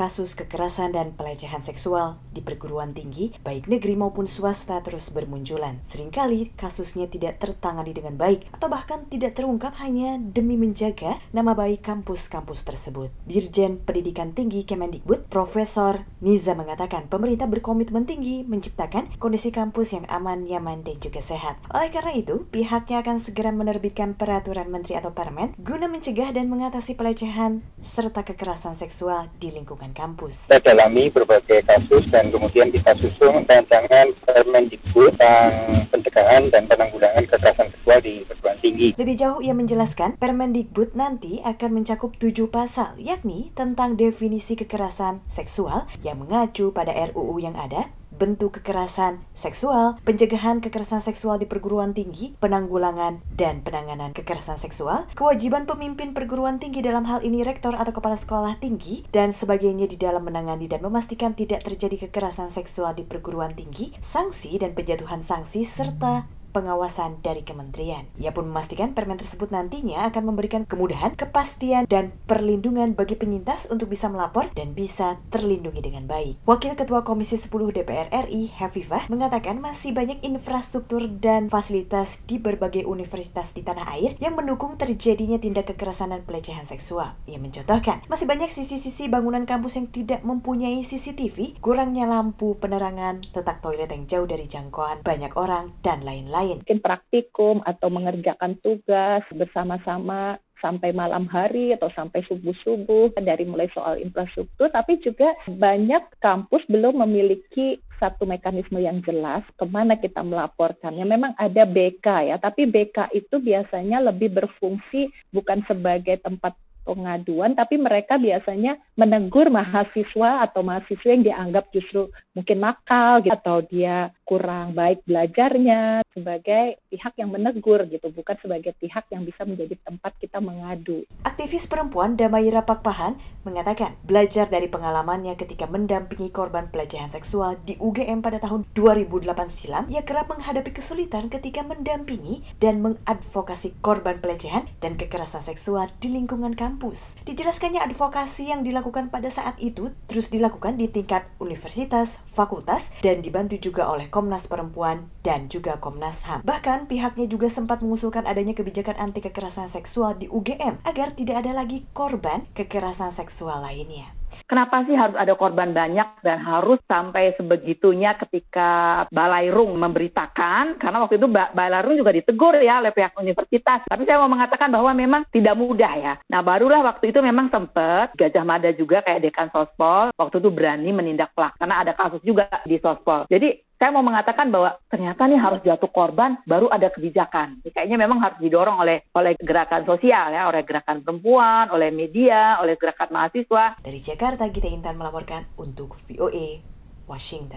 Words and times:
kasus 0.00 0.32
kekerasan 0.32 0.96
dan 0.96 1.12
pelecehan 1.12 1.60
seksual 1.60 2.16
di 2.32 2.40
perguruan 2.40 2.96
tinggi, 2.96 3.36
baik 3.44 3.68
negeri 3.68 4.00
maupun 4.00 4.24
swasta 4.24 4.80
terus 4.80 5.12
bermunculan. 5.12 5.84
Seringkali 5.92 6.56
kasusnya 6.56 7.04
tidak 7.04 7.36
tertangani 7.36 7.92
dengan 7.92 8.16
baik 8.16 8.48
atau 8.56 8.72
bahkan 8.72 9.04
tidak 9.12 9.36
terungkap 9.36 9.76
hanya 9.84 10.16
demi 10.16 10.56
menjaga 10.56 11.20
nama 11.36 11.52
baik 11.52 11.84
kampus-kampus 11.84 12.64
tersebut. 12.64 13.12
Dirjen 13.28 13.84
Pendidikan 13.84 14.32
Tinggi 14.32 14.64
Kemendikbud, 14.64 15.28
Profesor 15.28 16.08
Niza 16.24 16.56
mengatakan 16.56 17.12
pemerintah 17.12 17.44
berkomitmen 17.44 18.08
tinggi 18.08 18.40
menciptakan 18.48 19.20
kondisi 19.20 19.52
kampus 19.52 19.92
yang 19.92 20.08
aman, 20.08 20.48
nyaman, 20.48 20.80
dan 20.80 20.96
juga 20.96 21.20
sehat. 21.20 21.60
Oleh 21.76 21.92
karena 21.92 22.16
itu, 22.16 22.48
pihaknya 22.48 23.04
akan 23.04 23.20
segera 23.20 23.52
menerbitkan 23.52 24.16
peraturan 24.16 24.72
menteri 24.72 24.96
atau 24.96 25.12
permen 25.12 25.52
guna 25.60 25.92
mencegah 25.92 26.32
dan 26.32 26.48
mengatasi 26.48 26.96
pelecehan 26.96 27.60
serta 27.84 28.24
kekerasan 28.24 28.80
seksual 28.80 29.28
di 29.36 29.52
lingkungan 29.52 29.89
kampus. 29.92 30.48
Kita 30.48 30.74
dalami 30.74 31.10
berbagai 31.10 31.62
kasus 31.66 32.04
dan 32.10 32.30
kemudian 32.30 32.70
kita 32.70 32.94
susun 32.98 33.44
rancangan 33.46 34.06
Permendikbud 34.26 35.12
tentang 35.20 35.52
pencegahan 35.92 36.42
dan 36.50 36.62
penanggulangan 36.66 37.24
kekerasan 37.28 37.68
seksual 37.74 37.98
di 38.00 38.14
perguruan 38.24 38.58
tinggi. 38.64 38.88
Lebih 38.96 39.16
jauh 39.16 39.40
ia 39.44 39.54
menjelaskan 39.54 40.16
Permendikbud 40.16 40.96
nanti 40.96 41.44
akan 41.44 41.70
mencakup 41.82 42.16
tujuh 42.16 42.48
pasal, 42.48 42.96
yakni 42.98 43.52
tentang 43.54 43.94
definisi 43.94 44.56
kekerasan 44.56 45.22
seksual 45.28 45.86
yang 46.02 46.22
mengacu 46.22 46.72
pada 46.74 46.94
RUU 47.12 47.42
yang 47.42 47.54
ada, 47.56 47.92
bentuk 48.20 48.60
kekerasan 48.60 49.24
seksual, 49.32 49.96
pencegahan 50.04 50.60
kekerasan 50.60 51.00
seksual 51.00 51.40
di 51.40 51.48
perguruan 51.48 51.96
tinggi, 51.96 52.36
penanggulangan 52.36 53.24
dan 53.32 53.64
penanganan 53.64 54.12
kekerasan 54.12 54.60
seksual, 54.60 55.08
kewajiban 55.16 55.64
pemimpin 55.64 56.12
perguruan 56.12 56.60
tinggi 56.60 56.84
dalam 56.84 57.08
hal 57.08 57.24
ini 57.24 57.40
rektor 57.40 57.72
atau 57.72 57.96
kepala 57.96 58.20
sekolah 58.20 58.60
tinggi, 58.60 59.08
dan 59.08 59.32
sebagainya 59.32 59.88
di 59.88 59.96
dalam 59.96 60.28
menangani 60.28 60.68
dan 60.68 60.84
memastikan 60.84 61.32
tidak 61.32 61.64
terjadi 61.64 62.06
kekerasan 62.12 62.52
seksual 62.52 62.92
di 62.92 63.08
perguruan 63.08 63.56
tinggi, 63.56 63.96
sanksi 64.04 64.60
dan 64.60 64.76
penjatuhan 64.76 65.24
sanksi, 65.24 65.64
serta 65.64 66.28
pengawasan 66.50 67.22
dari 67.22 67.46
kementerian. 67.46 68.06
Ia 68.18 68.34
pun 68.34 68.50
memastikan 68.50 68.92
permen 68.92 69.16
tersebut 69.16 69.54
nantinya 69.54 70.10
akan 70.10 70.22
memberikan 70.26 70.62
kemudahan, 70.66 71.14
kepastian, 71.14 71.86
dan 71.86 72.10
perlindungan 72.26 72.98
bagi 72.98 73.14
penyintas 73.14 73.70
untuk 73.70 73.90
bisa 73.94 74.10
melapor 74.10 74.50
dan 74.52 74.74
bisa 74.74 75.22
terlindungi 75.30 75.80
dengan 75.80 76.10
baik. 76.10 76.42
Wakil 76.44 76.74
Ketua 76.74 77.06
Komisi 77.06 77.38
10 77.38 77.50
DPR 77.70 78.10
RI, 78.26 78.50
Hafifah, 78.58 79.06
mengatakan 79.06 79.62
masih 79.62 79.94
banyak 79.94 80.20
infrastruktur 80.26 81.06
dan 81.06 81.46
fasilitas 81.46 82.20
di 82.26 82.42
berbagai 82.42 82.82
universitas 82.84 83.54
di 83.54 83.62
tanah 83.62 83.86
air 83.94 84.18
yang 84.18 84.34
mendukung 84.34 84.74
terjadinya 84.74 85.38
tindak 85.38 85.70
kekerasan 85.70 86.10
dan 86.10 86.26
pelecehan 86.26 86.66
seksual. 86.66 87.14
Ia 87.30 87.38
mencontohkan, 87.38 88.02
masih 88.10 88.26
banyak 88.26 88.50
sisi-sisi 88.50 89.06
bangunan 89.06 89.46
kampus 89.46 89.78
yang 89.78 89.88
tidak 89.92 90.20
mempunyai 90.26 90.82
CCTV, 90.82 91.62
kurangnya 91.62 92.10
lampu, 92.10 92.58
penerangan, 92.58 93.22
letak 93.30 93.62
toilet 93.62 93.92
yang 93.92 94.04
jauh 94.10 94.26
dari 94.26 94.50
jangkauan 94.50 95.06
banyak 95.06 95.32
orang, 95.38 95.76
dan 95.86 96.02
lain-lain 96.02 96.39
lain. 96.40 96.56
Mungkin 96.64 96.80
praktikum 96.80 97.60
atau 97.68 97.92
mengerjakan 97.92 98.56
tugas 98.64 99.22
bersama-sama 99.28 100.40
sampai 100.60 100.92
malam 100.92 101.24
hari 101.28 101.72
atau 101.72 101.88
sampai 101.96 102.20
subuh-subuh 102.28 103.16
dari 103.16 103.48
mulai 103.48 103.72
soal 103.72 103.96
infrastruktur 103.96 104.68
tapi 104.68 105.00
juga 105.00 105.32
banyak 105.48 106.20
kampus 106.20 106.68
belum 106.68 107.00
memiliki 107.00 107.80
satu 107.96 108.24
mekanisme 108.24 108.80
yang 108.80 109.04
jelas 109.04 109.44
ke 109.60 109.64
mana 109.68 110.00
kita 110.00 110.24
melaporkannya. 110.24 111.04
Memang 111.04 111.36
ada 111.36 111.68
BK 111.68 112.32
ya, 112.32 112.36
tapi 112.40 112.64
BK 112.64 113.12
itu 113.12 113.36
biasanya 113.36 114.00
lebih 114.00 114.32
berfungsi 114.32 115.12
bukan 115.28 115.60
sebagai 115.68 116.16
tempat 116.24 116.56
pengaduan, 116.90 117.54
tapi 117.54 117.78
mereka 117.78 118.18
biasanya 118.18 118.74
menegur 118.98 119.46
mahasiswa 119.46 120.42
atau 120.42 120.66
mahasiswa 120.66 121.06
yang 121.06 121.22
dianggap 121.22 121.70
justru 121.70 122.10
mungkin 122.34 122.58
nakal 122.58 123.22
gitu, 123.22 123.30
atau 123.30 123.62
dia 123.62 124.10
kurang 124.26 124.74
baik 124.74 125.06
belajarnya 125.06 126.02
sebagai 126.10 126.82
pihak 126.90 127.14
yang 127.14 127.30
menegur 127.30 127.86
gitu, 127.86 128.10
bukan 128.10 128.34
sebagai 128.42 128.74
pihak 128.82 129.06
yang 129.14 129.22
bisa 129.22 129.46
menjadi 129.46 129.78
tempat 129.86 130.18
kita 130.18 130.42
mengadu. 130.42 131.06
Aktivis 131.22 131.70
perempuan 131.70 132.18
Damaira 132.18 132.66
Pakpahan 132.66 133.14
mengatakan 133.40 133.96
belajar 134.04 134.52
dari 134.52 134.68
pengalamannya 134.68 135.32
ketika 135.40 135.64
mendampingi 135.64 136.28
korban 136.28 136.68
pelecehan 136.68 137.08
seksual 137.08 137.56
di 137.64 137.80
UGM 137.80 138.20
pada 138.20 138.36
tahun 138.36 138.68
2008 138.76 139.32
silam, 139.48 139.84
ia 139.88 140.04
kerap 140.04 140.28
menghadapi 140.28 140.76
kesulitan 140.76 141.32
ketika 141.32 141.64
mendampingi 141.64 142.44
dan 142.60 142.84
mengadvokasi 142.84 143.80
korban 143.80 144.20
pelecehan 144.20 144.68
dan 144.84 145.00
kekerasan 145.00 145.40
seksual 145.40 145.88
di 146.04 146.12
lingkungan 146.12 146.52
kampus. 146.52 147.16
Dijelaskannya 147.24 147.80
advokasi 147.80 148.52
yang 148.52 148.60
dilakukan 148.60 149.08
pada 149.08 149.32
saat 149.32 149.56
itu 149.56 149.88
terus 150.04 150.28
dilakukan 150.28 150.76
di 150.76 150.92
tingkat 150.92 151.24
universitas, 151.40 152.20
fakultas, 152.36 152.92
dan 153.00 153.24
dibantu 153.24 153.56
juga 153.56 153.88
oleh 153.88 154.12
Komnas 154.12 154.44
Perempuan 154.44 155.08
dan 155.24 155.48
juga 155.48 155.80
Komnas 155.80 156.28
HAM. 156.28 156.44
Bahkan 156.44 156.92
pihaknya 156.92 157.24
juga 157.24 157.48
sempat 157.48 157.80
mengusulkan 157.80 158.28
adanya 158.28 158.52
kebijakan 158.52 159.00
anti 159.00 159.24
kekerasan 159.24 159.72
seksual 159.72 160.20
di 160.20 160.28
UGM 160.28 160.84
agar 160.84 161.16
tidak 161.16 161.46
ada 161.46 161.56
lagi 161.56 161.88
korban 161.96 162.44
kekerasan 162.52 163.16
seksual 163.16 163.29
lainnya. 163.62 164.19
Kenapa 164.46 164.82
sih 164.86 164.94
harus 164.94 165.14
ada 165.14 165.34
korban 165.38 165.70
banyak 165.70 166.22
dan 166.26 166.38
harus 166.42 166.78
sampai 166.86 167.34
sebegitunya 167.38 168.16
ketika 168.18 169.04
Balairung 169.10 169.76
memberitakan? 169.78 170.78
Karena 170.80 170.98
waktu 171.02 171.18
itu 171.22 171.26
Balairung 171.30 171.96
juga 171.98 172.14
ditegur 172.14 172.58
ya 172.58 172.82
oleh 172.82 172.90
pihak 172.94 173.14
universitas. 173.18 173.86
Tapi 173.86 174.02
saya 174.06 174.22
mau 174.22 174.30
mengatakan 174.32 174.70
bahwa 174.70 174.90
memang 174.94 175.22
tidak 175.30 175.54
mudah 175.54 175.92
ya. 175.98 176.14
Nah 176.30 176.40
barulah 176.42 176.82
waktu 176.82 177.14
itu 177.14 177.20
memang 177.22 177.50
sempat 177.50 178.14
Gajah 178.18 178.44
Mada 178.46 178.70
juga 178.74 179.02
kayak 179.06 179.22
dekan 179.22 179.48
sospol 179.54 180.10
waktu 180.14 180.36
itu 180.42 180.50
berani 180.50 180.90
menindak 180.90 181.32
pelak 181.34 181.56
karena 181.58 181.82
ada 181.82 181.92
kasus 181.94 182.22
juga 182.26 182.46
di 182.66 182.76
sospol. 182.82 183.26
Jadi 183.30 183.70
saya 183.80 183.96
mau 183.96 184.04
mengatakan 184.04 184.52
bahwa 184.52 184.76
ternyata 184.92 185.24
nih 185.24 185.40
harus 185.40 185.64
jatuh 185.64 185.88
korban 185.88 186.36
baru 186.44 186.68
ada 186.68 186.92
kebijakan. 186.92 187.64
Kayaknya 187.64 187.96
memang 187.96 188.20
harus 188.20 188.36
didorong 188.36 188.76
oleh 188.76 189.08
oleh 189.16 189.32
gerakan 189.40 189.88
sosial 189.88 190.36
ya, 190.36 190.52
oleh 190.52 190.68
gerakan 190.68 191.00
perempuan, 191.00 191.72
oleh 191.72 191.88
media, 191.88 192.60
oleh 192.60 192.76
gerakan 192.76 193.08
mahasiswa. 193.08 193.80
Dari 193.80 194.00
Jakarta, 194.20 194.52
Gita 194.52 194.68
Intan 194.68 195.00
melaporkan 195.00 195.48
untuk 195.56 195.96
VOA 195.96 196.60
Washington. 197.08 197.48